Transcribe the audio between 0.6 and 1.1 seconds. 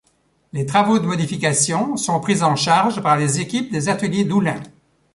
travaux de